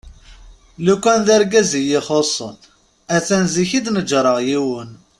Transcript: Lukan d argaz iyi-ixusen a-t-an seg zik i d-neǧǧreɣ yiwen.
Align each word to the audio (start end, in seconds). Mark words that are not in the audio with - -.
Lukan 0.85 1.19
d 1.25 1.27
argaz 1.35 1.71
iyi-ixusen 1.79 2.55
a-t-an 3.15 3.43
seg 3.47 3.51
zik 3.55 3.71
i 3.77 3.79
d-neǧǧreɣ 3.85 4.37
yiwen. 4.47 4.89